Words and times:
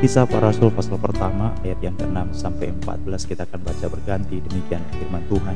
Kisah 0.00 0.24
para 0.24 0.48
Rasul 0.48 0.72
pasal 0.72 0.96
pertama 0.96 1.52
ayat 1.60 1.76
yang 1.84 1.92
ke-6 1.92 2.32
sampai 2.32 2.72
14 2.72 3.04
kita 3.20 3.44
akan 3.44 3.60
baca 3.60 3.84
berganti 3.84 4.40
demikian 4.40 4.80
firman 4.96 5.20
Tuhan. 5.28 5.52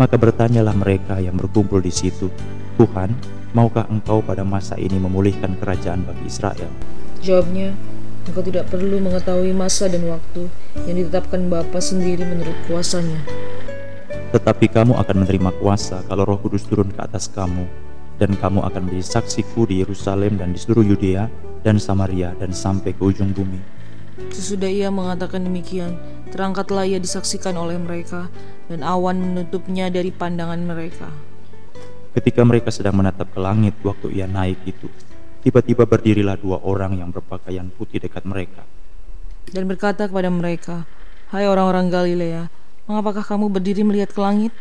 Maka 0.00 0.16
bertanyalah 0.16 0.72
mereka 0.72 1.20
yang 1.20 1.36
berkumpul 1.36 1.84
di 1.84 1.92
situ, 1.92 2.32
Tuhan, 2.80 3.12
maukah 3.52 3.84
engkau 3.92 4.24
pada 4.24 4.40
masa 4.40 4.80
ini 4.80 4.96
memulihkan 4.96 5.52
kerajaan 5.60 6.00
bagi 6.00 6.24
Israel? 6.24 6.72
Jawabnya, 7.20 7.76
engkau 8.24 8.40
tidak 8.40 8.72
perlu 8.72 9.04
mengetahui 9.04 9.52
masa 9.52 9.84
dan 9.92 10.00
waktu 10.08 10.48
yang 10.88 11.04
ditetapkan 11.04 11.52
Bapa 11.52 11.76
sendiri 11.84 12.24
menurut 12.24 12.56
kuasanya. 12.72 13.20
Tetapi 14.32 14.64
kamu 14.72 14.96
akan 14.96 15.28
menerima 15.28 15.52
kuasa 15.60 16.08
kalau 16.08 16.24
roh 16.24 16.40
kudus 16.40 16.64
turun 16.64 16.88
ke 16.88 17.04
atas 17.04 17.28
kamu, 17.28 17.68
dan 18.16 18.32
kamu 18.32 18.64
akan 18.64 18.88
menjadi 18.88 19.20
saksiku 19.20 19.68
di 19.68 19.84
Yerusalem 19.84 20.40
dan 20.40 20.56
di 20.56 20.58
seluruh 20.58 20.88
Yudea 20.88 21.28
dan 21.68 21.76
Samaria 21.76 22.32
dan 22.40 22.56
sampai 22.56 22.96
ke 22.96 23.02
ujung 23.04 23.36
bumi. 23.36 23.60
Sesudah 24.32 24.72
ia 24.72 24.88
mengatakan 24.88 25.44
demikian, 25.44 26.00
terangkatlah 26.32 26.88
ia 26.88 26.96
disaksikan 26.96 27.52
oleh 27.60 27.76
mereka, 27.76 28.32
dan 28.72 28.80
awan 28.80 29.20
menutupnya 29.20 29.92
dari 29.92 30.08
pandangan 30.08 30.56
mereka. 30.64 31.12
Ketika 32.16 32.40
mereka 32.40 32.72
sedang 32.72 32.96
menatap 32.96 33.28
ke 33.36 33.38
langit 33.38 33.76
waktu 33.84 34.16
ia 34.16 34.24
naik 34.24 34.56
itu, 34.64 34.88
tiba-tiba 35.44 35.84
berdirilah 35.84 36.40
dua 36.40 36.56
orang 36.64 36.96
yang 37.04 37.12
berpakaian 37.12 37.68
putih 37.76 38.00
dekat 38.00 38.24
mereka. 38.24 38.64
Dan 39.52 39.68
berkata 39.68 40.08
kepada 40.08 40.32
mereka, 40.32 40.88
Hai 41.28 41.44
orang-orang 41.44 41.92
Galilea, 41.92 42.48
mengapakah 42.88 43.20
kamu 43.20 43.52
berdiri 43.52 43.84
melihat 43.84 44.16
ke 44.16 44.20
langit? 44.24 44.56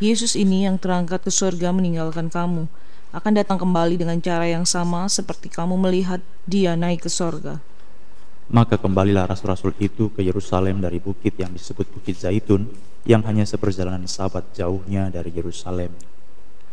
Yesus 0.00 0.32
ini 0.32 0.64
yang 0.64 0.80
terangkat 0.80 1.20
ke 1.20 1.28
surga 1.28 1.72
meninggalkan 1.76 2.32
kamu, 2.32 2.64
akan 3.14 3.32
datang 3.38 3.58
kembali 3.58 4.00
dengan 4.00 4.18
cara 4.18 4.46
yang 4.46 4.66
sama 4.66 5.06
seperti 5.06 5.50
kamu 5.52 5.78
melihat 5.78 6.18
dia 6.48 6.74
naik 6.74 7.06
ke 7.06 7.10
sorga. 7.10 7.62
Maka 8.46 8.78
kembalilah 8.78 9.26
rasul-rasul 9.26 9.74
itu 9.82 10.14
ke 10.14 10.22
Yerusalem 10.22 10.78
dari 10.78 11.02
bukit 11.02 11.34
yang 11.34 11.50
disebut 11.50 11.90
Bukit 11.90 12.22
Zaitun, 12.22 12.70
yang 13.02 13.26
hanya 13.26 13.42
seperjalanan 13.42 14.06
sabat 14.06 14.46
jauhnya 14.54 15.10
dari 15.10 15.34
Yerusalem. 15.34 15.90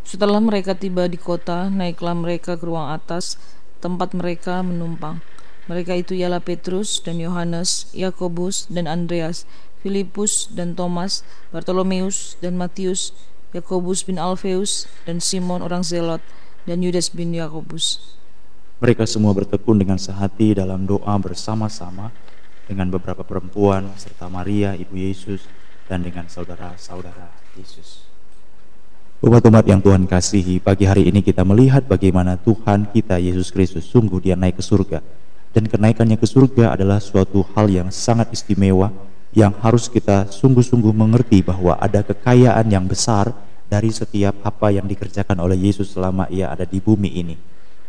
Setelah 0.06 0.38
mereka 0.38 0.78
tiba 0.78 1.10
di 1.10 1.18
kota, 1.18 1.74
naiklah 1.74 2.14
mereka 2.14 2.60
ke 2.60 2.66
ruang 2.66 2.94
atas, 2.94 3.42
tempat 3.82 4.14
mereka 4.14 4.62
menumpang. 4.62 5.26
Mereka 5.66 5.96
itu 5.96 6.14
ialah 6.14 6.44
Petrus 6.44 7.00
dan 7.00 7.18
Yohanes, 7.18 7.90
Yakobus 7.96 8.68
dan 8.68 8.86
Andreas, 8.86 9.48
Filipus 9.80 10.52
dan 10.52 10.76
Thomas, 10.76 11.24
Bartolomeus 11.56 12.36
dan 12.44 12.60
Matius, 12.60 13.16
Yakobus 13.54 14.02
bin 14.02 14.18
Alfeus, 14.18 14.90
dan 15.06 15.22
Simon 15.22 15.62
orang 15.62 15.86
Zelot, 15.86 16.26
dan 16.66 16.82
Yudas 16.82 17.14
bin 17.14 17.30
Yakobus. 17.38 18.18
Mereka 18.82 19.06
semua 19.06 19.32
bertekun 19.32 19.78
dengan 19.78 20.02
sehati 20.02 20.58
dalam 20.58 20.90
doa 20.90 21.14
bersama-sama 21.22 22.10
dengan 22.66 22.90
beberapa 22.90 23.22
perempuan 23.22 23.94
serta 23.96 24.28
Maria 24.28 24.74
ibu 24.74 24.98
Yesus 24.98 25.46
dan 25.86 26.02
dengan 26.02 26.26
saudara-saudara 26.26 27.30
Yesus. 27.54 28.10
Umat-umat 29.24 29.64
yang 29.70 29.80
Tuhan 29.80 30.04
kasihi, 30.04 30.60
pagi 30.60 30.84
hari 30.84 31.08
ini 31.08 31.24
kita 31.24 31.48
melihat 31.48 31.88
bagaimana 31.88 32.36
Tuhan 32.36 32.92
kita 32.92 33.22
Yesus 33.22 33.56
Kristus 33.56 33.88
sungguh 33.88 34.20
dia 34.20 34.36
naik 34.36 34.60
ke 34.60 34.64
surga. 34.66 35.00
Dan 35.54 35.70
kenaikannya 35.70 36.18
ke 36.18 36.26
surga 36.28 36.76
adalah 36.76 36.98
suatu 36.98 37.46
hal 37.56 37.70
yang 37.70 37.88
sangat 37.94 38.34
istimewa 38.34 38.92
yang 39.34 39.54
harus 39.66 39.90
kita 39.90 40.30
sungguh-sungguh 40.30 40.94
mengerti 40.94 41.42
bahwa 41.42 41.74
ada 41.82 42.06
kekayaan 42.06 42.70
yang 42.70 42.86
besar 42.86 43.34
dari 43.66 43.90
setiap 43.90 44.38
apa 44.46 44.70
yang 44.70 44.86
dikerjakan 44.86 45.42
oleh 45.42 45.58
Yesus 45.58 45.98
selama 45.98 46.30
ia 46.30 46.54
ada 46.54 46.70
di 46.70 46.78
bumi 46.78 47.10
ini. 47.18 47.36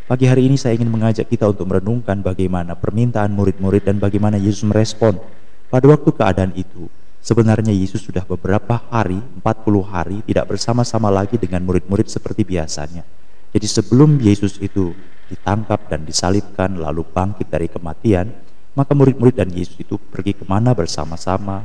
Pagi 0.04 0.24
hari 0.24 0.48
ini 0.48 0.56
saya 0.56 0.76
ingin 0.76 0.88
mengajak 0.88 1.28
kita 1.28 1.48
untuk 1.48 1.68
merenungkan 1.68 2.20
bagaimana 2.24 2.76
permintaan 2.76 3.32
murid-murid 3.32 3.84
dan 3.84 4.00
bagaimana 4.00 4.40
Yesus 4.40 4.64
merespon. 4.64 5.20
Pada 5.68 5.84
waktu 5.88 6.12
keadaan 6.12 6.52
itu, 6.56 6.88
sebenarnya 7.24 7.72
Yesus 7.72 8.04
sudah 8.04 8.24
beberapa 8.24 8.80
hari, 8.88 9.20
40 9.40 9.80
hari 9.84 10.20
tidak 10.24 10.48
bersama-sama 10.48 11.08
lagi 11.08 11.36
dengan 11.40 11.64
murid-murid 11.64 12.08
seperti 12.08 12.44
biasanya. 12.44 13.04
Jadi 13.52 13.64
sebelum 13.68 14.20
Yesus 14.20 14.60
itu 14.60 14.92
ditangkap 15.28 15.88
dan 15.88 16.04
disalibkan 16.04 16.76
lalu 16.76 17.04
bangkit 17.04 17.48
dari 17.48 17.68
kematian, 17.68 18.28
maka 18.74 18.92
murid-murid 18.92 19.38
dan 19.38 19.50
Yesus 19.54 19.78
itu 19.78 19.96
pergi 19.96 20.34
ke 20.34 20.44
mana 20.44 20.74
bersama-sama. 20.74 21.62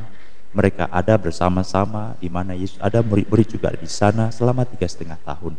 Mereka 0.49 0.89
ada 0.89 1.13
bersama-sama 1.17 2.17
di 2.17 2.25
mana 2.25 2.57
Yesus 2.57 2.81
ada 2.81 3.05
murid-murid 3.05 3.53
juga 3.53 3.69
di 3.73 3.85
sana 3.85 4.33
selama 4.33 4.65
tiga 4.65 4.89
setengah 4.89 5.17
tahun. 5.21 5.53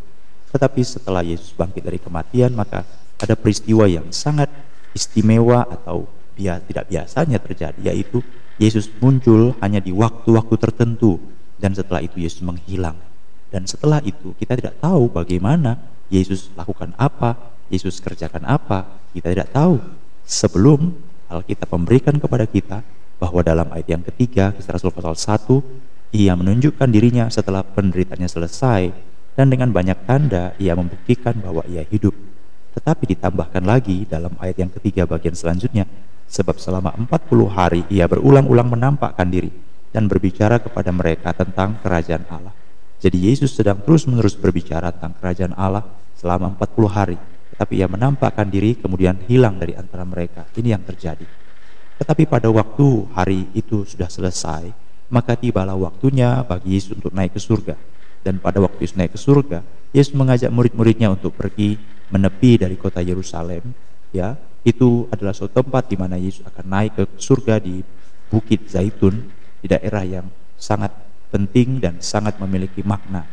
Tetapi 0.51 0.81
setelah 0.83 1.23
Yesus 1.23 1.55
bangkit 1.55 1.87
dari 1.87 2.03
kematian, 2.03 2.55
maka 2.59 2.83
ada 3.23 3.35
peristiwa 3.39 3.87
yang 3.87 4.11
sangat 4.11 4.51
istimewa 4.91 5.63
atau 5.63 6.11
dia 6.35 6.59
tidak 6.59 6.91
biasanya 6.91 7.39
terjadi, 7.39 7.95
yaitu 7.95 8.19
Yesus 8.59 8.91
muncul 8.99 9.55
hanya 9.63 9.79
di 9.79 9.95
waktu-waktu 9.95 10.55
tertentu 10.59 11.23
dan 11.61 11.77
setelah 11.77 12.03
itu 12.03 12.19
Yesus 12.19 12.43
menghilang. 12.43 12.99
Dan 13.51 13.67
setelah 13.67 13.99
itu 14.03 14.35
kita 14.39 14.59
tidak 14.59 14.79
tahu 14.79 15.11
bagaimana 15.11 15.79
Yesus 16.11 16.51
lakukan 16.59 16.95
apa, 16.99 17.39
Yesus 17.71 18.03
kerjakan 18.03 18.43
apa, 18.47 18.87
kita 19.15 19.31
tidak 19.31 19.51
tahu. 19.55 19.79
Sebelum 20.27 20.95
Alkitab 21.31 21.71
memberikan 21.71 22.19
kepada 22.19 22.45
kita 22.45 22.83
bahwa 23.23 23.41
dalam 23.47 23.71
ayat 23.71 23.89
yang 23.95 24.03
ketiga, 24.03 24.51
kisah 24.57 24.75
Rasul 24.75 24.91
pasal 24.91 25.15
1, 25.15 26.17
ia 26.17 26.35
menunjukkan 26.35 26.91
dirinya 26.91 27.31
setelah 27.31 27.63
penderitaannya 27.63 28.27
selesai 28.27 28.91
dan 29.39 29.47
dengan 29.47 29.71
banyak 29.71 30.11
tanda 30.11 30.59
ia 30.59 30.75
membuktikan 30.75 31.39
bahwa 31.39 31.63
ia 31.71 31.87
hidup. 31.87 32.13
Tetapi 32.75 33.15
ditambahkan 33.15 33.63
lagi 33.63 34.07
dalam 34.11 34.35
ayat 34.43 34.59
yang 34.59 34.71
ketiga 34.75 35.07
bagian 35.07 35.39
selanjutnya, 35.39 35.87
sebab 36.27 36.59
selama 36.59 36.95
40 36.99 37.47
hari 37.51 37.83
ia 37.91 38.11
berulang-ulang 38.11 38.71
menampakkan 38.71 39.27
diri 39.27 39.51
dan 39.91 40.07
berbicara 40.07 40.63
kepada 40.63 40.91
mereka 40.95 41.35
tentang 41.35 41.79
kerajaan 41.83 42.27
Allah. 42.31 42.55
Jadi 43.01 43.33
Yesus 43.33 43.57
sedang 43.57 43.81
terus-menerus 43.83 44.39
berbicara 44.39 44.93
tentang 44.95 45.17
kerajaan 45.19 45.55
Allah 45.57 45.83
selama 46.15 46.53
40 46.59 46.87
hari 46.91 47.17
tapi 47.61 47.85
ia 47.85 47.89
menampakkan 47.93 48.49
diri 48.49 48.73
kemudian 48.81 49.21
hilang 49.29 49.61
dari 49.61 49.77
antara 49.77 50.09
mereka. 50.09 50.49
Ini 50.57 50.73
yang 50.73 50.81
terjadi. 50.81 51.29
Tetapi 52.01 52.25
pada 52.25 52.49
waktu 52.49 53.05
hari 53.13 53.53
itu 53.53 53.85
sudah 53.85 54.09
selesai, 54.09 54.73
maka 55.13 55.37
tibalah 55.37 55.77
waktunya 55.77 56.41
bagi 56.41 56.81
Yesus 56.81 56.97
untuk 56.97 57.13
naik 57.13 57.37
ke 57.37 57.41
surga. 57.45 57.77
Dan 58.25 58.41
pada 58.41 58.65
waktu 58.65 58.89
Yesus 58.89 58.97
naik 58.97 59.13
ke 59.13 59.21
surga, 59.21 59.61
Yesus 59.93 60.17
mengajak 60.17 60.49
murid-muridnya 60.49 61.13
untuk 61.13 61.37
pergi 61.37 61.77
menepi 62.09 62.65
dari 62.65 62.81
kota 62.81 63.05
Yerusalem. 63.05 63.77
Ya, 64.09 64.41
itu 64.65 65.05
adalah 65.13 65.37
suatu 65.37 65.61
tempat 65.61 65.93
di 65.93 66.01
mana 66.01 66.17
Yesus 66.17 66.41
akan 66.49 66.65
naik 66.65 66.93
ke 66.97 67.05
surga 67.21 67.61
di 67.61 67.85
Bukit 68.33 68.73
Zaitun, 68.73 69.21
di 69.61 69.69
daerah 69.69 70.09
yang 70.09 70.33
sangat 70.57 70.97
penting 71.29 71.77
dan 71.77 72.01
sangat 72.01 72.41
memiliki 72.41 72.81
makna. 72.81 73.29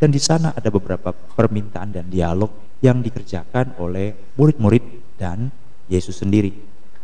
Dan 0.00 0.08
di 0.08 0.22
sana 0.22 0.56
ada 0.56 0.72
beberapa 0.72 1.12
permintaan 1.12 1.92
dan 1.92 2.08
dialog 2.08 2.67
yang 2.84 3.02
dikerjakan 3.02 3.74
oleh 3.78 4.14
murid-murid 4.38 4.82
dan 5.18 5.50
Yesus 5.90 6.22
sendiri. 6.22 6.54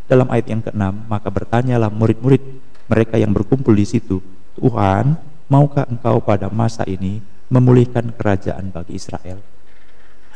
Dalam 0.05 0.29
ayat 0.29 0.47
yang 0.53 0.63
ke-6, 0.63 0.85
maka 1.09 1.29
bertanyalah 1.33 1.89
murid-murid 1.89 2.43
mereka 2.87 3.17
yang 3.17 3.33
berkumpul 3.33 3.73
di 3.73 3.89
situ, 3.89 4.21
Tuhan, 4.61 5.17
maukah 5.49 5.89
engkau 5.89 6.21
pada 6.21 6.53
masa 6.53 6.85
ini 6.85 7.25
memulihkan 7.49 8.13
kerajaan 8.13 8.69
bagi 8.69 9.01
Israel? 9.01 9.41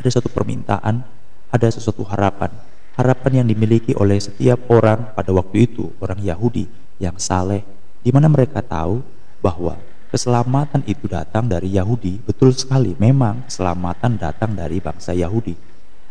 Ada 0.00 0.18
satu 0.18 0.32
permintaan, 0.32 1.04
ada 1.52 1.68
sesuatu 1.68 2.02
harapan, 2.08 2.48
harapan 2.96 3.44
yang 3.44 3.46
dimiliki 3.46 3.92
oleh 3.94 4.18
setiap 4.18 4.66
orang 4.72 5.12
pada 5.12 5.30
waktu 5.30 5.70
itu, 5.70 5.92
orang 6.02 6.18
Yahudi 6.18 6.66
yang 6.98 7.14
saleh, 7.20 7.62
di 8.02 8.10
mana 8.10 8.26
mereka 8.26 8.64
tahu 8.64 9.04
bahwa 9.38 9.78
keselamatan 10.08 10.82
itu 10.88 11.04
datang 11.06 11.44
dari 11.44 11.76
Yahudi. 11.76 12.20
Betul 12.24 12.56
sekali, 12.56 12.96
memang 12.96 13.44
keselamatan 13.46 14.16
datang 14.16 14.56
dari 14.56 14.80
bangsa 14.80 15.12
Yahudi. 15.12 15.54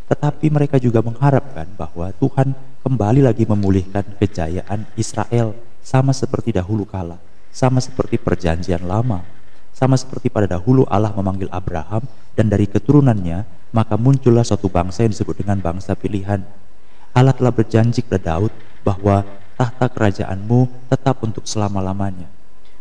Tetapi 0.08 0.48
mereka 0.48 0.80
juga 0.80 1.04
mengharapkan 1.04 1.68
bahwa 1.76 2.14
Tuhan 2.16 2.56
kembali 2.86 3.26
lagi 3.26 3.44
memulihkan 3.44 4.06
kejayaan 4.16 4.88
Israel 4.96 5.52
sama 5.84 6.16
seperti 6.16 6.56
dahulu 6.56 6.88
kala, 6.88 7.20
sama 7.52 7.84
seperti 7.84 8.16
perjanjian 8.16 8.88
lama, 8.88 9.26
sama 9.76 10.00
seperti 10.00 10.32
pada 10.32 10.48
dahulu 10.48 10.88
Allah 10.88 11.12
memanggil 11.12 11.52
Abraham 11.52 12.08
dan 12.40 12.48
dari 12.48 12.70
keturunannya 12.72 13.44
maka 13.76 14.00
muncullah 14.00 14.48
suatu 14.48 14.72
bangsa 14.72 15.04
yang 15.04 15.12
disebut 15.12 15.44
dengan 15.44 15.60
bangsa 15.60 15.92
pilihan. 16.00 16.40
Allah 17.12 17.36
telah 17.36 17.52
berjanji 17.52 18.06
kepada 18.06 18.40
Daud 18.40 18.54
bahwa 18.86 19.28
tahta 19.60 19.92
kerajaanmu 19.92 20.88
tetap 20.88 21.20
untuk 21.26 21.44
selama-lamanya 21.44 22.37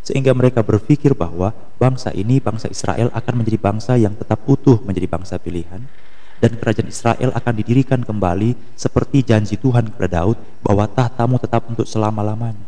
sehingga 0.07 0.31
mereka 0.31 0.63
berpikir 0.63 1.19
bahwa 1.19 1.51
bangsa 1.83 2.15
ini, 2.15 2.39
bangsa 2.39 2.71
Israel 2.71 3.11
akan 3.11 3.43
menjadi 3.43 3.59
bangsa 3.59 3.99
yang 3.99 4.15
tetap 4.15 4.47
utuh 4.47 4.79
menjadi 4.87 5.11
bangsa 5.11 5.43
pilihan 5.43 5.83
dan 6.39 6.53
kerajaan 6.57 6.89
Israel 6.89 7.31
akan 7.33 7.55
didirikan 7.59 8.01
kembali 8.05 8.55
seperti 8.77 9.25
janji 9.25 9.57
Tuhan 9.57 9.89
kepada 9.93 10.23
Daud 10.23 10.37
bahwa 10.61 10.85
tahtamu 10.89 11.41
tetap 11.41 11.65
untuk 11.69 11.89
selama-lamanya. 11.89 12.65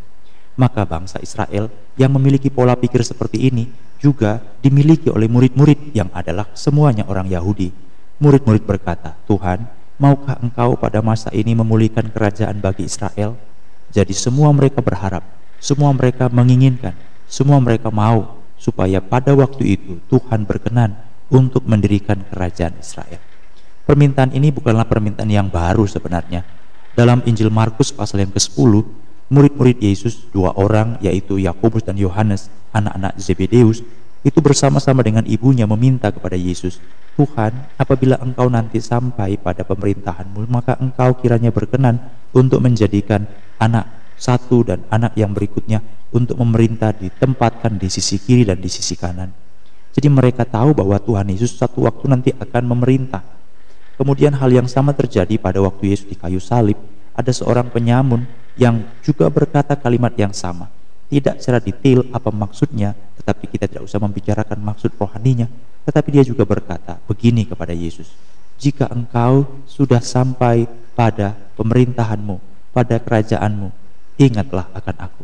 Maka 0.59 0.83
bangsa 0.83 1.23
Israel 1.23 1.71
yang 1.95 2.11
memiliki 2.11 2.51
pola 2.51 2.75
pikir 2.75 3.07
seperti 3.07 3.47
ini 3.47 3.71
juga 4.03 4.43
dimiliki 4.59 5.07
oleh 5.07 5.31
murid-murid 5.31 5.95
yang 5.95 6.11
adalah 6.11 6.51
semuanya 6.59 7.07
orang 7.07 7.31
Yahudi. 7.31 7.71
Murid-murid 8.19 8.67
berkata, 8.67 9.15
Tuhan, 9.31 9.71
maukah 10.03 10.35
engkau 10.43 10.75
pada 10.75 10.99
masa 10.99 11.31
ini 11.31 11.55
memulihkan 11.55 12.11
kerajaan 12.11 12.59
bagi 12.59 12.91
Israel? 12.91 13.39
Jadi 13.95 14.11
semua 14.11 14.51
mereka 14.51 14.83
berharap, 14.83 15.23
semua 15.63 15.95
mereka 15.95 16.27
menginginkan, 16.27 16.99
semua 17.29 17.61
mereka 17.61 17.93
mau 17.93 18.41
supaya 18.59 18.99
pada 18.99 19.37
waktu 19.37 19.79
itu 19.79 20.01
Tuhan 20.11 20.49
berkenan 20.49 20.97
untuk 21.29 21.63
mendirikan 21.69 22.25
kerajaan 22.33 22.75
Israel. 22.81 23.21
Permintaan 23.85 24.33
ini 24.33 24.53
bukanlah 24.53 24.85
permintaan 24.85 25.29
yang 25.29 25.49
baru 25.49 25.85
sebenarnya. 25.89 26.45
Dalam 26.97 27.23
Injil 27.25 27.49
Markus 27.49 27.95
pasal 27.95 28.27
yang 28.27 28.33
ke-10, 28.35 28.85
murid-murid 29.31 29.79
Yesus 29.79 30.29
dua 30.33 30.57
orang 30.57 30.99
yaitu 31.05 31.39
Yakobus 31.39 31.85
dan 31.85 31.97
Yohanes, 32.01 32.51
anak-anak 32.75 33.17
Zebedeus, 33.21 33.85
itu 34.27 34.43
bersama-sama 34.43 35.01
dengan 35.07 35.23
ibunya 35.25 35.65
meminta 35.65 36.11
kepada 36.11 36.35
Yesus, 36.35 36.83
Tuhan, 37.15 37.55
apabila 37.79 38.19
engkau 38.19 38.51
nanti 38.51 38.83
sampai 38.83 39.39
pada 39.39 39.63
pemerintahanmu, 39.63 40.47
maka 40.51 40.75
engkau 40.79 41.19
kiranya 41.19 41.55
berkenan 41.55 41.99
untuk 42.35 42.63
menjadikan 42.63 43.27
anak 43.59 43.98
satu 44.19 44.67
dan 44.67 44.83
anak 44.91 45.15
yang 45.15 45.31
berikutnya 45.31 45.81
untuk 46.11 46.37
memerintah 46.43 46.93
ditempatkan 46.93 47.79
di 47.79 47.87
sisi 47.87 48.19
kiri 48.19 48.45
dan 48.45 48.59
di 48.59 48.67
sisi 48.67 48.99
kanan. 48.99 49.31
Jadi 49.95 50.11
mereka 50.11 50.43
tahu 50.45 50.75
bahwa 50.75 50.99
Tuhan 50.99 51.31
Yesus 51.31 51.57
satu 51.57 51.87
waktu 51.87 52.05
nanti 52.11 52.31
akan 52.35 52.65
memerintah 52.67 53.39
Kemudian 53.99 54.31
hal 54.39 54.55
yang 54.55 54.71
sama 54.71 54.95
terjadi 54.95 55.35
pada 55.43 55.59
waktu 55.59 55.91
Yesus 55.91 56.07
di 56.07 56.15
kayu 56.15 56.39
salib. 56.39 56.79
Ada 57.19 57.35
seorang 57.35 57.67
penyamun 57.67 58.23
yang 58.55 58.87
juga 59.03 59.27
berkata 59.27 59.75
kalimat 59.75 60.15
yang 60.15 60.31
sama. 60.31 60.71
Tidak 61.11 61.43
secara 61.43 61.59
detail 61.59 62.07
apa 62.15 62.31
maksudnya, 62.31 62.95
tetapi 63.19 63.51
kita 63.51 63.67
tidak 63.67 63.91
usah 63.91 63.99
membicarakan 63.99 64.63
maksud 64.63 64.95
rohaninya. 64.95 65.51
Tetapi 65.83 66.15
dia 66.15 66.23
juga 66.23 66.47
berkata 66.47 67.03
begini 67.11 67.43
kepada 67.43 67.75
Yesus. 67.75 68.15
Jika 68.63 68.87
engkau 68.87 69.67
sudah 69.67 69.99
sampai 69.99 70.71
pada 70.95 71.35
pemerintahanmu, 71.59 72.39
pada 72.71 73.03
kerajaanmu, 73.03 73.75
ingatlah 74.19 74.69
akan 74.75 74.97
aku. 74.99 75.23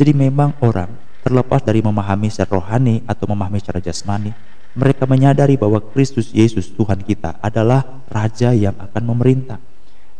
Jadi 0.00 0.16
memang 0.16 0.56
orang 0.64 0.88
terlepas 1.20 1.60
dari 1.60 1.84
memahami 1.84 2.32
secara 2.32 2.56
rohani 2.56 3.04
atau 3.04 3.28
memahami 3.28 3.60
secara 3.60 3.78
jasmani, 3.84 4.32
mereka 4.72 5.04
menyadari 5.04 5.60
bahwa 5.60 5.82
Kristus 5.92 6.32
Yesus 6.32 6.72
Tuhan 6.72 7.04
kita 7.04 7.36
adalah 7.44 8.02
Raja 8.08 8.56
yang 8.56 8.74
akan 8.80 9.02
memerintah. 9.04 9.60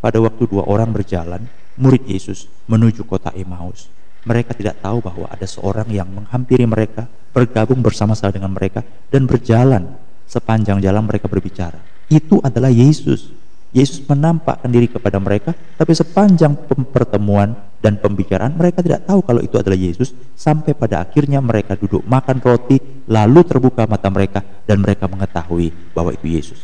Pada 0.01 0.17
waktu 0.21 0.49
dua 0.49 0.65
orang 0.65 0.93
berjalan, 0.93 1.45
murid 1.77 2.05
Yesus 2.09 2.49
menuju 2.69 3.05
kota 3.05 3.33
Emmaus. 3.37 3.89
Mereka 4.25 4.53
tidak 4.53 4.85
tahu 4.85 5.01
bahwa 5.01 5.29
ada 5.33 5.49
seorang 5.49 5.89
yang 5.89 6.09
menghampiri 6.09 6.69
mereka, 6.69 7.09
bergabung 7.33 7.81
bersama-sama 7.81 8.33
dengan 8.33 8.53
mereka, 8.53 8.85
dan 9.09 9.25
berjalan 9.25 9.97
sepanjang 10.29 10.81
jalan 10.85 11.05
mereka 11.09 11.25
berbicara. 11.25 11.81
Itu 12.13 12.43
adalah 12.45 12.69
Yesus. 12.69 13.33
Yesus 13.71 14.03
menampakkan 14.03 14.67
diri 14.67 14.91
kepada 14.91 15.23
mereka, 15.23 15.55
tapi 15.79 15.95
sepanjang 15.95 16.59
pertemuan 16.91 17.55
dan 17.79 18.03
pembicaraan 18.03 18.59
mereka 18.59 18.83
tidak 18.83 19.07
tahu 19.07 19.23
kalau 19.23 19.39
itu 19.41 19.57
adalah 19.57 19.79
Yesus 19.79 20.11
sampai 20.35 20.75
pada 20.75 21.01
akhirnya 21.01 21.39
mereka 21.39 21.79
duduk 21.79 22.03
makan 22.05 22.43
roti 22.43 22.77
lalu 23.07 23.41
terbuka 23.47 23.87
mata 23.87 24.11
mereka 24.11 24.43
dan 24.67 24.83
mereka 24.83 25.07
mengetahui 25.07 25.95
bahwa 25.95 26.11
itu 26.11 26.27
Yesus. 26.27 26.61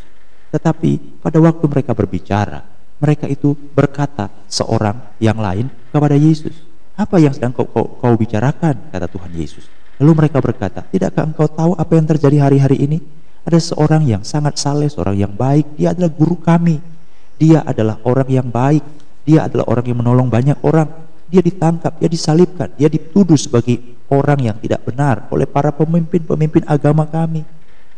Tetapi 0.50 1.22
pada 1.22 1.38
waktu 1.38 1.64
mereka 1.70 1.94
berbicara, 1.94 2.66
mereka 2.98 3.30
itu 3.30 3.54
berkata 3.54 4.26
seorang 4.50 5.16
yang 5.22 5.38
lain 5.38 5.70
kepada 5.94 6.18
Yesus. 6.18 6.52
Apa 6.96 7.22
yang 7.22 7.30
sedang 7.30 7.52
kau, 7.52 7.68
kau, 7.68 7.86
kau 8.00 8.14
bicarakan? 8.16 8.88
Kata 8.88 9.06
Tuhan 9.06 9.30
Yesus. 9.36 9.68
Lalu 10.00 10.26
mereka 10.26 10.40
berkata, 10.40 10.82
tidakkah 10.90 11.28
engkau 11.28 11.48
tahu 11.48 11.72
apa 11.76 11.92
yang 11.92 12.08
terjadi 12.08 12.36
hari-hari 12.48 12.82
ini? 12.82 12.98
Ada 13.46 13.72
seorang 13.72 14.02
yang 14.08 14.26
sangat 14.26 14.58
saleh, 14.58 14.88
seorang 14.90 15.14
yang 15.14 15.32
baik, 15.32 15.76
dia 15.76 15.92
adalah 15.92 16.10
guru 16.10 16.40
kami 16.40 16.95
dia 17.36 17.60
adalah 17.64 18.00
orang 18.04 18.28
yang 18.28 18.48
baik, 18.48 18.82
dia 19.24 19.44
adalah 19.44 19.68
orang 19.68 19.84
yang 19.86 19.98
menolong 20.00 20.28
banyak 20.28 20.58
orang. 20.64 20.88
Dia 21.26 21.42
ditangkap, 21.42 21.98
dia 21.98 22.06
disalibkan, 22.06 22.70
dia 22.78 22.86
dituduh 22.86 23.34
sebagai 23.34 23.82
orang 24.06 24.46
yang 24.46 24.56
tidak 24.62 24.86
benar 24.86 25.26
oleh 25.34 25.44
para 25.44 25.74
pemimpin-pemimpin 25.74 26.62
agama 26.70 27.02
kami. 27.02 27.42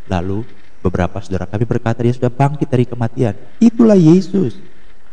Lalu 0.09 0.49
beberapa 0.81 1.21
saudara 1.21 1.45
kami 1.45 1.69
berkata 1.69 2.01
dia 2.01 2.17
sudah 2.17 2.33
bangkit 2.33 2.69
dari 2.73 2.89
kematian. 2.89 3.37
Itulah 3.61 4.01
Yesus. 4.01 4.57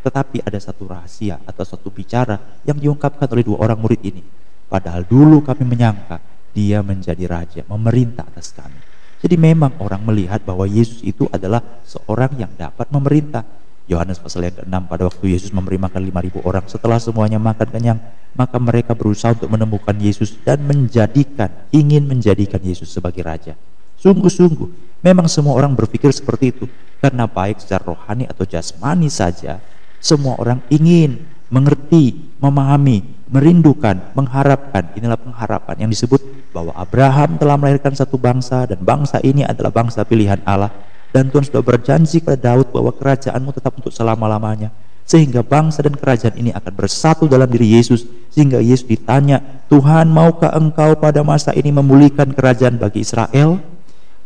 Tetapi 0.05 0.45
ada 0.45 0.61
satu 0.61 0.85
rahasia 0.85 1.41
atau 1.43 1.65
satu 1.65 1.89
bicara 1.89 2.37
yang 2.63 2.77
diungkapkan 2.77 3.25
oleh 3.25 3.41
dua 3.41 3.57
orang 3.67 3.79
murid 3.81 3.99
ini. 4.05 4.21
Padahal 4.69 5.03
dulu 5.03 5.41
kami 5.41 5.65
menyangka 5.65 6.21
dia 6.55 6.79
menjadi 6.79 7.25
raja, 7.27 7.61
memerintah 7.67 8.23
atas 8.23 8.55
kami. 8.55 8.79
Jadi 9.19 9.35
memang 9.35 9.75
orang 9.81 10.05
melihat 10.05 10.39
bahwa 10.45 10.63
Yesus 10.69 11.01
itu 11.03 11.27
adalah 11.33 11.59
seorang 11.83 12.37
yang 12.39 12.53
dapat 12.55 12.87
memerintah. 12.93 13.43
Yohanes 13.85 14.17
pasal 14.17 14.49
yang 14.49 14.55
ke-6 14.57 14.75
pada 14.89 15.03
waktu 15.05 15.25
Yesus 15.37 15.53
memberi 15.53 15.77
makan 15.77 16.09
5000 16.09 16.41
orang 16.41 16.65
setelah 16.65 16.97
semuanya 16.97 17.37
makan 17.37 17.67
kenyang 17.69 17.99
maka 18.35 18.57
mereka 18.59 18.91
berusaha 18.97 19.37
untuk 19.37 19.47
menemukan 19.47 19.95
Yesus 19.95 20.35
dan 20.43 20.59
menjadikan 20.65 21.47
ingin 21.71 22.03
menjadikan 22.03 22.59
Yesus 22.59 22.91
sebagai 22.91 23.23
raja. 23.23 23.53
Sungguh-sungguh 24.01 24.99
memang 25.05 25.31
semua 25.31 25.55
orang 25.55 25.71
berpikir 25.71 26.11
seperti 26.11 26.51
itu. 26.51 26.65
Karena 26.99 27.29
baik 27.29 27.61
secara 27.61 27.85
rohani 27.85 28.25
atau 28.25 28.43
jasmani 28.49 29.07
saja 29.13 29.61
semua 30.01 30.35
orang 30.41 30.57
ingin 30.73 31.21
mengerti 31.53 32.33
memahami 32.41 33.05
merindukan 33.29 34.01
mengharapkan. 34.17 34.89
Inilah 34.97 35.17
pengharapan 35.17 35.85
yang 35.85 35.91
disebut 35.93 36.21
bahwa 36.49 36.73
Abraham 36.73 37.37
telah 37.37 37.55
melahirkan 37.61 37.93
satu 37.93 38.17
bangsa 38.17 38.65
dan 38.65 38.81
bangsa 38.81 39.21
ini 39.21 39.45
adalah 39.45 39.69
bangsa 39.69 40.01
pilihan 40.01 40.41
Allah 40.47 40.73
dan 41.15 41.31
Tuhan 41.31 41.47
sudah 41.47 41.63
berjanji 41.63 42.19
kepada 42.19 42.51
Daud 42.51 42.75
bahwa 42.75 42.91
kerajaanmu 42.91 43.55
tetap 43.55 43.71
untuk 43.79 43.95
selama-lamanya. 43.95 44.75
Sehingga 45.07 45.47
bangsa 45.47 45.79
dan 45.79 45.95
kerajaan 45.95 46.35
ini 46.35 46.51
akan 46.51 46.73
bersatu 46.75 47.23
dalam 47.31 47.47
diri 47.47 47.79
Yesus. 47.79 48.03
Sehingga 48.35 48.59
Yesus 48.59 48.83
ditanya, 48.83 49.39
Tuhan 49.71 50.11
maukah 50.11 50.51
engkau 50.51 50.91
pada 50.99 51.23
masa 51.23 51.55
ini 51.55 51.71
memulihkan 51.71 52.35
kerajaan 52.35 52.75
bagi 52.75 53.07
Israel? 53.07 53.63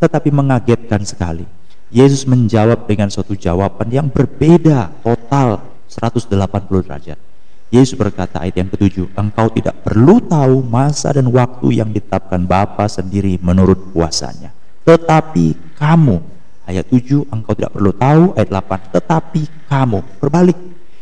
Tetapi 0.01 0.33
mengagetkan 0.33 1.05
sekali. 1.05 1.45
Yesus 1.93 2.25
menjawab 2.25 2.89
dengan 2.89 3.13
suatu 3.13 3.37
jawaban 3.37 3.93
yang 3.93 4.09
berbeda 4.09 4.89
total 5.05 5.61
180 5.85 6.31
derajat. 6.89 7.19
Yesus 7.69 7.93
berkata 7.93 8.41
ayat 8.41 8.65
yang 8.65 8.69
ketujuh, 8.73 9.13
engkau 9.13 9.45
tidak 9.53 9.77
perlu 9.85 10.17
tahu 10.25 10.65
masa 10.65 11.13
dan 11.13 11.29
waktu 11.29 11.85
yang 11.85 11.93
ditetapkan 11.93 12.41
Bapa 12.49 12.89
sendiri 12.89 13.37
menurut 13.45 13.93
kuasanya. 13.93 14.49
Tetapi 14.89 15.77
kamu 15.77 16.38
Ayat 16.69 16.85
7 16.85 17.33
engkau 17.33 17.57
tidak 17.57 17.73
perlu 17.73 17.89
tahu, 17.97 18.37
ayat 18.37 18.53
8 18.53 18.93
tetapi 18.93 19.41
kamu 19.65 20.05
berbalik 20.21 20.53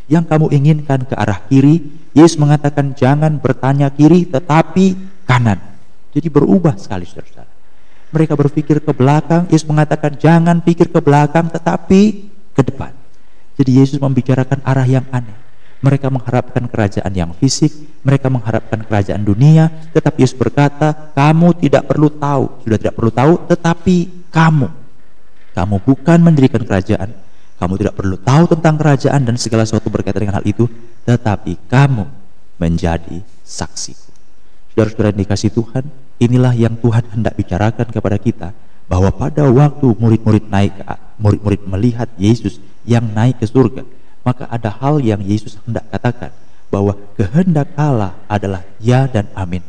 yang 0.08 0.24
kamu 0.24 0.48
inginkan 0.56 1.04
ke 1.04 1.12
arah 1.12 1.44
kiri, 1.52 1.84
Yesus 2.16 2.40
mengatakan 2.40 2.96
jangan 2.96 3.36
bertanya 3.44 3.92
kiri 3.92 4.24
tetapi 4.32 4.96
kanan. 5.28 5.60
Jadi 6.16 6.28
berubah 6.32 6.80
sekali 6.80 7.04
saudara-saudara. 7.04 7.52
Mereka 8.16 8.34
berpikir 8.40 8.80
ke 8.80 8.96
belakang, 8.96 9.52
Yesus 9.52 9.68
mengatakan 9.68 10.16
jangan 10.16 10.64
pikir 10.64 10.88
ke 10.88 11.04
belakang 11.04 11.52
tetapi 11.52 12.32
ke 12.56 12.62
depan. 12.64 12.96
Jadi 13.60 13.84
Yesus 13.84 14.00
membicarakan 14.00 14.64
arah 14.64 14.88
yang 14.88 15.04
aneh. 15.12 15.36
Mereka 15.84 16.08
mengharapkan 16.08 16.64
kerajaan 16.72 17.12
yang 17.12 17.36
fisik, 17.36 17.76
mereka 18.08 18.32
mengharapkan 18.32 18.88
kerajaan 18.88 19.22
dunia, 19.22 19.68
tetapi 19.92 20.24
Yesus 20.24 20.40
berkata, 20.40 21.12
kamu 21.12 21.60
tidak 21.60 21.92
perlu 21.92 22.08
tahu, 22.08 22.64
sudah 22.64 22.80
tidak 22.80 22.96
perlu 22.96 23.12
tahu, 23.12 23.34
tetapi 23.52 23.96
kamu 24.32 24.87
kamu 25.58 25.82
bukan 25.82 26.22
mendirikan 26.22 26.62
kerajaan, 26.62 27.18
kamu 27.58 27.82
tidak 27.82 27.98
perlu 27.98 28.14
tahu 28.22 28.46
tentang 28.54 28.78
kerajaan 28.78 29.26
dan 29.26 29.42
segala 29.42 29.66
sesuatu 29.66 29.90
berkaitan 29.90 30.30
dengan 30.30 30.38
hal 30.38 30.46
itu, 30.46 30.70
tetapi 31.10 31.58
kamu 31.66 32.06
menjadi 32.62 33.26
saksi. 33.42 33.98
Saudara-saudara 34.78 35.18
dikasih 35.18 35.50
Tuhan, 35.50 35.90
inilah 36.22 36.54
yang 36.54 36.78
Tuhan 36.78 37.10
hendak 37.10 37.34
bicarakan 37.34 37.90
kepada 37.90 38.22
kita 38.22 38.54
bahwa 38.86 39.10
pada 39.10 39.50
waktu 39.50 39.98
murid-murid 39.98 40.46
naik 40.46 40.78
murid-murid 41.18 41.66
melihat 41.66 42.06
Yesus 42.22 42.62
yang 42.86 43.10
naik 43.10 43.42
ke 43.42 43.50
surga, 43.50 43.82
maka 44.22 44.46
ada 44.54 44.70
hal 44.70 45.02
yang 45.02 45.26
Yesus 45.26 45.58
hendak 45.66 45.90
katakan 45.90 46.30
bahwa 46.70 46.94
kehendak 47.18 47.74
Allah 47.74 48.14
adalah 48.30 48.62
ya 48.78 49.10
dan 49.10 49.26
amin. 49.34 49.66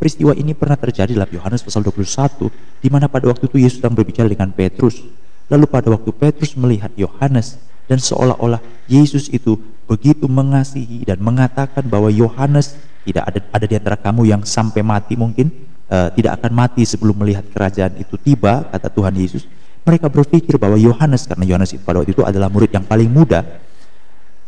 Peristiwa 0.00 0.32
ini 0.32 0.56
pernah 0.56 0.80
terjadi 0.80 1.12
dalam 1.12 1.28
Yohanes 1.28 1.60
pasal 1.60 1.84
21 1.84 2.48
di 2.80 2.88
mana 2.88 3.08
pada 3.12 3.28
waktu 3.28 3.48
itu 3.48 3.60
Yesus 3.60 3.84
sedang 3.84 3.92
berbicara 3.92 4.28
dengan 4.28 4.48
Petrus 4.52 5.04
Lalu 5.46 5.64
pada 5.70 5.88
waktu 5.94 6.10
Petrus 6.10 6.58
melihat 6.58 6.90
Yohanes 6.98 7.58
dan 7.86 8.02
seolah-olah 8.02 8.58
Yesus 8.90 9.30
itu 9.30 9.58
begitu 9.86 10.26
mengasihi 10.26 11.06
dan 11.06 11.22
mengatakan 11.22 11.86
bahwa 11.86 12.10
Yohanes 12.10 12.74
tidak 13.06 13.22
ada 13.30 13.38
ada 13.54 13.66
di 13.70 13.74
antara 13.78 13.94
kamu 13.94 14.26
yang 14.26 14.42
sampai 14.42 14.82
mati 14.82 15.14
mungkin 15.14 15.54
uh, 15.86 16.10
tidak 16.10 16.42
akan 16.42 16.52
mati 16.66 16.82
sebelum 16.82 17.14
melihat 17.14 17.46
kerajaan 17.54 17.94
itu 18.02 18.18
tiba 18.18 18.66
kata 18.74 18.90
Tuhan 18.90 19.14
Yesus. 19.14 19.46
Mereka 19.86 20.10
berpikir 20.10 20.58
bahwa 20.58 20.74
Yohanes 20.74 21.30
karena 21.30 21.46
Yohanes 21.46 21.78
pada 21.78 22.02
waktu 22.02 22.10
itu 22.10 22.26
adalah 22.26 22.50
murid 22.50 22.74
yang 22.74 22.82
paling 22.82 23.06
muda 23.06 23.46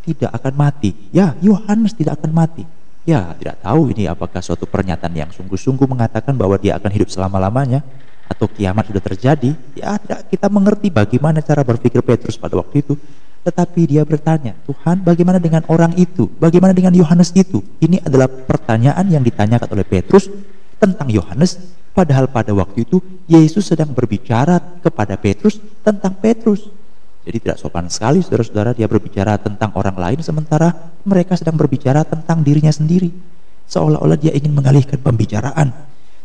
tidak 0.02 0.30
akan 0.34 0.54
mati. 0.56 0.90
Ya, 1.14 1.36
Yohanes 1.44 1.94
tidak 1.94 2.18
akan 2.18 2.32
mati. 2.32 2.64
Ya, 3.04 3.32
tidak 3.38 3.60
tahu 3.62 3.94
ini 3.94 4.04
apakah 4.10 4.42
suatu 4.42 4.68
pernyataan 4.68 5.14
yang 5.16 5.30
sungguh-sungguh 5.32 5.86
mengatakan 5.88 6.36
bahwa 6.36 6.58
dia 6.60 6.76
akan 6.76 6.90
hidup 6.92 7.08
selama-lamanya 7.08 7.80
atau 8.28 8.46
kiamat 8.46 8.92
sudah 8.92 9.02
terjadi, 9.02 9.50
ya 9.72 9.96
kita 10.28 10.52
mengerti 10.52 10.92
bagaimana 10.92 11.40
cara 11.40 11.64
berpikir 11.64 12.04
Petrus 12.04 12.36
pada 12.36 12.60
waktu 12.60 12.84
itu. 12.84 12.94
Tetapi 13.38 13.80
dia 13.88 14.04
bertanya, 14.04 14.52
Tuhan 14.68 15.00
bagaimana 15.00 15.40
dengan 15.40 15.64
orang 15.72 15.96
itu? 15.96 16.28
Bagaimana 16.36 16.76
dengan 16.76 16.92
Yohanes 16.92 17.32
itu? 17.32 17.64
Ini 17.80 18.04
adalah 18.04 18.28
pertanyaan 18.28 19.08
yang 19.08 19.24
ditanyakan 19.24 19.72
oleh 19.72 19.88
Petrus 19.88 20.28
tentang 20.76 21.08
Yohanes. 21.08 21.56
Padahal 21.96 22.28
pada 22.30 22.52
waktu 22.54 22.86
itu 22.86 23.00
Yesus 23.26 23.72
sedang 23.72 23.90
berbicara 23.90 24.60
kepada 24.84 25.16
Petrus 25.16 25.58
tentang 25.82 26.14
Petrus. 26.20 26.68
Jadi 27.26 27.44
tidak 27.44 27.58
sopan 27.58 27.90
sekali 27.90 28.22
saudara-saudara 28.22 28.72
dia 28.72 28.86
berbicara 28.86 29.34
tentang 29.36 29.74
orang 29.74 29.98
lain 29.98 30.20
sementara 30.22 30.94
mereka 31.02 31.34
sedang 31.34 31.58
berbicara 31.58 32.06
tentang 32.06 32.40
dirinya 32.46 32.70
sendiri. 32.70 33.10
Seolah-olah 33.68 34.16
dia 34.16 34.32
ingin 34.32 34.54
mengalihkan 34.54 34.96
pembicaraan. 35.02 35.74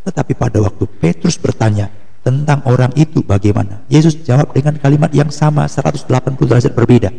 Tetapi 0.04 0.32
pada 0.36 0.60
waktu 0.60 0.84
Petrus 1.00 1.40
bertanya, 1.40 1.88
tentang 2.24 2.64
orang 2.64 2.92
itu 2.96 3.20
bagaimana? 3.20 3.84
Yesus 3.92 4.16
jawab 4.24 4.56
dengan 4.56 4.80
kalimat 4.80 5.12
yang 5.12 5.28
sama 5.28 5.68
180 5.68 6.08
derajat 6.40 6.72
berbeda. 6.72 7.12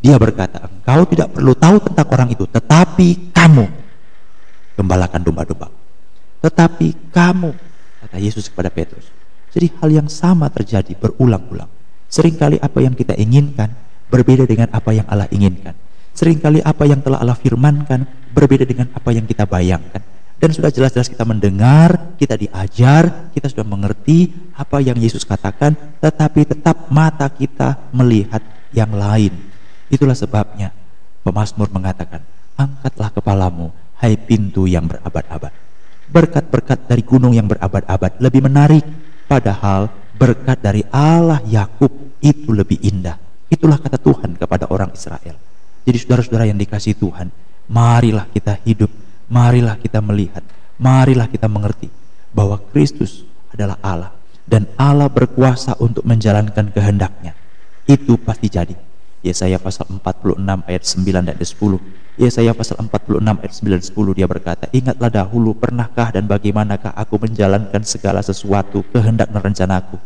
Dia 0.00 0.16
berkata, 0.16 0.64
engkau 0.64 1.04
tidak 1.08 1.32
perlu 1.32 1.52
tahu 1.56 1.76
tentang 1.84 2.06
orang 2.12 2.28
itu, 2.32 2.44
tetapi 2.48 3.32
kamu 3.36 3.64
gembalakan 4.76 5.20
domba-domba. 5.20 5.68
Tetapi 6.40 7.12
kamu, 7.12 7.52
kata 8.04 8.16
Yesus 8.16 8.48
kepada 8.48 8.72
Petrus. 8.72 9.12
Jadi 9.52 9.68
hal 9.80 9.88
yang 9.92 10.08
sama 10.08 10.48
terjadi 10.48 10.96
berulang-ulang. 10.96 11.68
Seringkali 12.08 12.60
apa 12.64 12.80
yang 12.80 12.96
kita 12.96 13.12
inginkan 13.16 13.68
berbeda 14.08 14.48
dengan 14.48 14.72
apa 14.72 14.96
yang 14.96 15.04
Allah 15.04 15.28
inginkan. 15.28 15.76
Seringkali 16.16 16.64
apa 16.64 16.88
yang 16.88 17.04
telah 17.04 17.20
Allah 17.20 17.36
firmankan 17.36 18.32
berbeda 18.32 18.64
dengan 18.64 18.88
apa 18.96 19.12
yang 19.12 19.28
kita 19.28 19.44
bayangkan 19.44 20.00
dan 20.40 20.56
sudah 20.56 20.72
jelas-jelas 20.72 21.12
kita 21.12 21.28
mendengar, 21.28 22.16
kita 22.16 22.32
diajar, 22.32 23.28
kita 23.36 23.52
sudah 23.52 23.62
mengerti 23.68 24.32
apa 24.56 24.80
yang 24.80 24.96
Yesus 24.96 25.28
katakan, 25.28 25.76
tetapi 26.00 26.48
tetap 26.48 26.88
mata 26.88 27.28
kita 27.28 27.76
melihat 27.92 28.40
yang 28.72 28.88
lain. 28.96 29.36
Itulah 29.92 30.16
sebabnya 30.16 30.72
pemazmur 31.20 31.68
mengatakan, 31.68 32.24
angkatlah 32.56 33.12
kepalamu, 33.12 33.68
hai 34.00 34.16
pintu 34.16 34.64
yang 34.64 34.88
berabad-abad. 34.88 35.52
Berkat-berkat 36.08 36.88
dari 36.88 37.04
gunung 37.04 37.36
yang 37.36 37.44
berabad-abad 37.44 38.16
lebih 38.24 38.48
menarik, 38.48 38.82
padahal 39.28 39.92
berkat 40.16 40.56
dari 40.64 40.80
Allah 40.88 41.44
Yakub 41.44 42.16
itu 42.24 42.48
lebih 42.56 42.80
indah. 42.80 43.20
Itulah 43.52 43.76
kata 43.76 44.00
Tuhan 44.00 44.40
kepada 44.40 44.72
orang 44.72 44.96
Israel. 44.96 45.36
Jadi 45.84 45.96
saudara-saudara 46.00 46.48
yang 46.48 46.56
dikasih 46.56 46.96
Tuhan, 46.96 47.28
marilah 47.68 48.24
kita 48.32 48.56
hidup 48.64 48.88
marilah 49.30 49.78
kita 49.78 50.02
melihat, 50.02 50.42
marilah 50.76 51.30
kita 51.30 51.46
mengerti 51.46 51.86
bahwa 52.34 52.58
Kristus 52.74 53.22
adalah 53.54 53.78
Allah 53.80 54.12
dan 54.44 54.66
Allah 54.74 55.06
berkuasa 55.06 55.78
untuk 55.78 56.02
menjalankan 56.02 56.74
kehendaknya. 56.74 57.38
Itu 57.86 58.18
pasti 58.18 58.50
jadi. 58.50 58.74
Yesaya 59.20 59.60
pasal 59.60 59.86
46 59.86 60.64
ayat 60.66 60.82
9 60.82 61.28
dan 61.28 61.36
10. 61.36 62.18
Yesaya 62.18 62.52
pasal 62.56 62.76
46 62.82 63.20
ayat 63.20 63.52
9 63.52 63.92
10 63.92 64.16
dia 64.16 64.26
berkata, 64.26 64.64
"Ingatlah 64.74 65.12
dahulu 65.12 65.54
pernahkah 65.54 66.10
dan 66.10 66.26
bagaimanakah 66.26 66.90
aku 66.96 67.20
menjalankan 67.20 67.84
segala 67.86 68.24
sesuatu 68.24 68.82
kehendak 68.90 69.30
dan 69.30 69.40
rencanaku. 69.44 70.00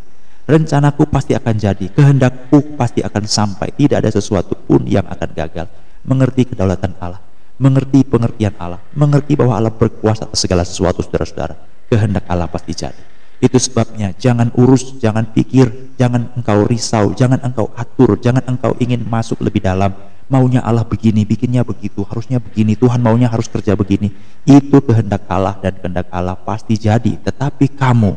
Rencanaku 0.44 1.08
pasti 1.08 1.32
akan 1.32 1.54
jadi, 1.56 1.86
kehendakku 1.94 2.76
pasti 2.76 3.00
akan 3.00 3.24
sampai. 3.24 3.72
Tidak 3.72 3.96
ada 3.96 4.12
sesuatu 4.12 4.52
pun 4.52 4.84
yang 4.84 5.08
akan 5.08 5.30
gagal. 5.32 5.66
Mengerti 6.04 6.52
kedaulatan 6.52 6.92
Allah 7.00 7.22
mengerti 7.56 8.02
pengertian 8.02 8.54
Allah, 8.58 8.82
mengerti 8.94 9.38
bahwa 9.38 9.54
Allah 9.54 9.70
berkuasa 9.70 10.26
atas 10.26 10.42
segala 10.42 10.66
sesuatu 10.66 11.00
saudara-saudara. 11.02 11.54
Kehendak 11.86 12.26
Allah 12.26 12.50
pasti 12.50 12.74
jadi. 12.74 12.98
Itu 13.38 13.60
sebabnya 13.60 14.16
jangan 14.16 14.50
urus, 14.56 14.96
jangan 14.98 15.28
pikir, 15.30 15.94
jangan 16.00 16.32
engkau 16.34 16.64
risau, 16.64 17.12
jangan 17.12 17.38
engkau 17.44 17.70
atur, 17.76 18.16
jangan 18.18 18.42
engkau 18.48 18.72
ingin 18.80 19.04
masuk 19.04 19.42
lebih 19.44 19.62
dalam. 19.62 19.92
Maunya 20.24 20.64
Allah 20.64 20.88
begini, 20.88 21.28
bikinnya 21.28 21.60
begitu, 21.60 22.00
harusnya 22.08 22.40
begini, 22.40 22.72
Tuhan 22.72 22.96
maunya 23.04 23.28
harus 23.28 23.44
kerja 23.44 23.76
begini. 23.76 24.08
Itu 24.48 24.80
kehendak 24.80 25.28
Allah 25.28 25.60
dan 25.60 25.76
kehendak 25.76 26.08
Allah 26.08 26.32
pasti 26.40 26.80
jadi. 26.80 27.20
Tetapi 27.20 27.76
kamu 27.76 28.16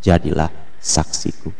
jadilah 0.00 0.48
saksiku. 0.80 1.52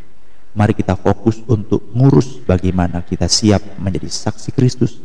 Mari 0.57 0.73
kita 0.73 0.97
fokus 0.97 1.37
untuk 1.45 1.93
ngurus 1.93 2.41
bagaimana 2.41 3.05
kita 3.05 3.29
siap 3.29 3.77
menjadi 3.77 4.09
saksi 4.09 4.49
Kristus 4.57 4.97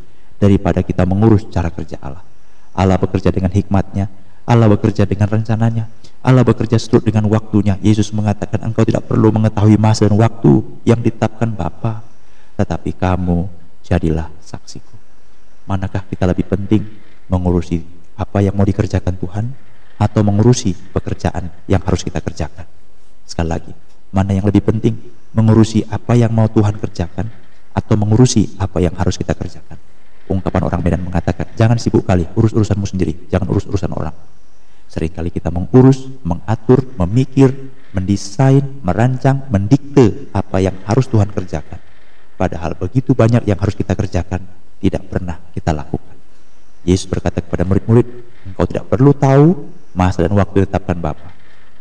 daripada 0.42 0.82
kita 0.82 1.06
mengurus 1.06 1.46
cara 1.46 1.70
kerja 1.70 2.02
Allah. 2.02 2.26
Allah 2.74 2.98
bekerja 2.98 3.30
dengan 3.30 3.54
hikmatnya, 3.54 4.10
Allah 4.42 4.66
bekerja 4.66 5.06
dengan 5.06 5.30
rencananya, 5.30 5.86
Allah 6.18 6.42
bekerja 6.42 6.82
seturut 6.82 7.06
dengan 7.06 7.30
waktunya. 7.30 7.78
Yesus 7.78 8.10
mengatakan 8.10 8.58
engkau 8.66 8.82
tidak 8.82 9.06
perlu 9.06 9.30
mengetahui 9.30 9.78
masa 9.78 10.10
dan 10.10 10.18
waktu 10.18 10.66
yang 10.82 10.98
ditetapkan 10.98 11.54
Bapa, 11.54 12.02
tetapi 12.58 12.90
kamu 12.98 13.46
jadilah 13.86 14.26
saksiku. 14.42 14.90
Manakah 15.70 16.02
kita 16.10 16.26
lebih 16.26 16.50
penting 16.50 16.82
mengurusi 17.30 17.86
apa 18.18 18.42
yang 18.42 18.58
mau 18.58 18.66
dikerjakan 18.66 19.14
Tuhan 19.14 19.46
atau 20.02 20.20
mengurusi 20.26 20.74
pekerjaan 20.90 21.54
yang 21.70 21.82
harus 21.86 22.02
kita 22.02 22.18
kerjakan? 22.18 22.66
Sekali 23.22 23.46
lagi, 23.46 23.72
mana 24.10 24.34
yang 24.34 24.46
lebih 24.48 24.66
penting? 24.66 24.98
Mengurusi 25.32 25.86
apa 25.86 26.18
yang 26.18 26.34
mau 26.34 26.50
Tuhan 26.50 26.76
kerjakan 26.76 27.30
atau 27.72 27.94
mengurusi 27.96 28.58
apa 28.60 28.82
yang 28.82 28.92
harus 28.98 29.16
kita 29.16 29.32
kerjakan? 29.32 29.91
Ungkapan 30.32 30.64
orang 30.64 30.80
Medan 30.80 31.02
mengatakan, 31.04 31.52
jangan 31.54 31.76
sibuk 31.76 32.08
kali, 32.08 32.24
urus 32.34 32.56
urusanmu 32.56 32.88
sendiri, 32.88 33.28
jangan 33.28 33.46
urus 33.52 33.68
urusan 33.68 33.92
orang. 33.92 34.16
Seringkali 34.88 35.28
kita 35.32 35.52
mengurus, 35.52 36.08
mengatur, 36.24 36.84
memikir, 36.96 37.52
mendesain, 37.92 38.64
merancang, 38.80 39.44
mendikte 39.52 40.32
apa 40.32 40.64
yang 40.64 40.76
harus 40.88 41.08
Tuhan 41.08 41.28
kerjakan. 41.28 41.80
Padahal 42.36 42.76
begitu 42.76 43.12
banyak 43.12 43.44
yang 43.44 43.60
harus 43.60 43.76
kita 43.76 43.92
kerjakan, 43.92 44.44
tidak 44.80 45.04
pernah 45.06 45.36
kita 45.52 45.70
lakukan. 45.76 46.16
Yesus 46.82 47.06
berkata 47.06 47.38
kepada 47.44 47.62
murid-murid, 47.62 48.06
engkau 48.48 48.64
tidak 48.66 48.90
perlu 48.90 49.14
tahu 49.14 49.70
masa 49.94 50.24
dan 50.26 50.34
waktu 50.34 50.66
ditetapkan 50.66 50.98
Bapa, 50.98 51.30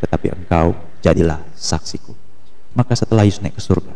tetapi 0.04 0.36
engkau 0.36 0.78
jadilah 1.02 1.42
saksiku. 1.58 2.14
Maka 2.78 2.94
setelah 2.96 3.26
Yesus 3.26 3.42
naik 3.42 3.58
ke 3.58 3.64
surga, 3.64 3.92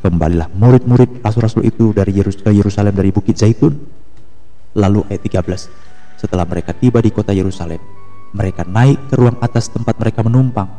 Kembalilah 0.00 0.48
murid-murid 0.56 1.20
rasul-rasul 1.20 1.60
itu 1.68 1.92
dari 1.92 2.16
Yerusalem 2.16 2.96
dari 2.96 3.12
Bukit 3.12 3.36
Zaitun. 3.36 3.99
Lalu 4.78 5.02
ayat 5.10 5.22
13, 5.26 6.20
setelah 6.20 6.46
mereka 6.46 6.70
tiba 6.70 7.02
di 7.02 7.10
kota 7.10 7.34
Yerusalem, 7.34 7.82
mereka 8.30 8.62
naik 8.62 9.10
ke 9.10 9.18
ruang 9.18 9.34
atas 9.42 9.66
tempat 9.66 9.98
mereka 9.98 10.22
menumpang. 10.22 10.70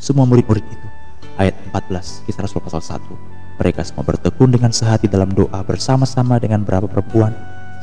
Semua 0.00 0.24
murid-murid 0.24 0.64
itu. 0.64 0.88
Ayat 1.36 1.52
14, 1.68 2.24
kisah 2.24 2.48
Rasul 2.48 2.64
pasal 2.64 2.80
1. 2.80 3.60
Mereka 3.60 3.84
semua 3.84 4.04
bertekun 4.08 4.52
dengan 4.52 4.72
sehati 4.72 5.04
dalam 5.08 5.32
doa 5.32 5.60
bersama-sama 5.64 6.40
dengan 6.40 6.64
beberapa 6.64 6.88
perempuan 6.88 7.32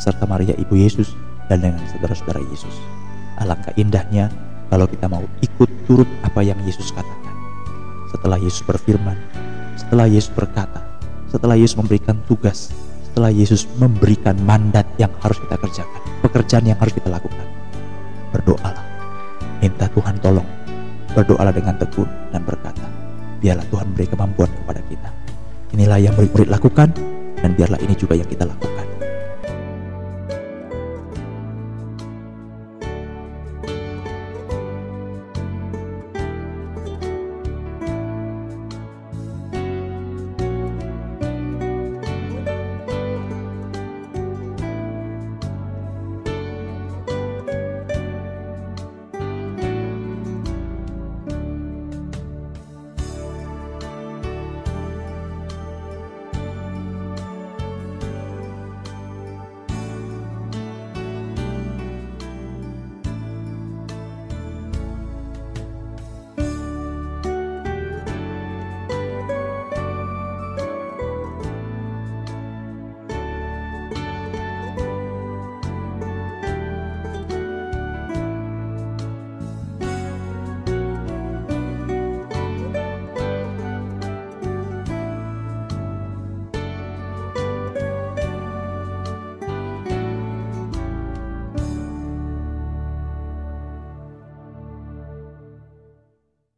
serta 0.01 0.25
Maria 0.25 0.57
ibu 0.57 0.73
Yesus 0.73 1.13
dan 1.49 1.61
dengan 1.61 1.81
saudara-saudara 1.93 2.41
Yesus. 2.49 2.73
Alangkah 3.37 3.73
indahnya 3.77 4.29
kalau 4.73 4.89
kita 4.89 5.05
mau 5.05 5.21
ikut 5.41 5.69
turut 5.85 6.09
apa 6.25 6.41
yang 6.41 6.57
Yesus 6.65 6.89
katakan. 6.89 7.33
Setelah 8.09 8.41
Yesus 8.41 8.65
berfirman, 8.65 9.17
setelah 9.77 10.09
Yesus 10.09 10.33
berkata, 10.33 10.81
setelah 11.29 11.57
Yesus 11.57 11.77
memberikan 11.77 12.17
tugas, 12.25 12.73
setelah 13.13 13.29
Yesus 13.29 13.69
memberikan 13.77 14.33
mandat 14.41 14.89
yang 14.97 15.13
harus 15.21 15.37
kita 15.37 15.53
kerjakan, 15.61 16.01
pekerjaan 16.25 16.65
yang 16.65 16.73
harus 16.81 16.97
kita 16.97 17.13
lakukan. 17.13 17.45
Berdoalah, 18.33 18.81
minta 19.61 19.85
Tuhan 19.85 20.17
tolong, 20.17 20.49
berdoalah 21.13 21.53
dengan 21.53 21.77
tekun 21.77 22.09
dan 22.33 22.41
berkata, 22.41 22.81
biarlah 23.37 23.69
Tuhan 23.69 23.93
beri 23.93 24.09
kemampuan 24.09 24.49
kepada 24.49 24.81
kita. 24.89 25.09
Inilah 25.77 26.01
yang 26.01 26.17
murid-murid 26.17 26.49
lakukan 26.49 26.89
dan 27.37 27.53
biarlah 27.53 27.77
ini 27.85 27.93
juga 27.93 28.17
yang 28.17 28.25
kita 28.25 28.49
lakukan. 28.49 28.72